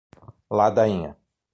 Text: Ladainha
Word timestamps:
Ladainha 0.57 1.13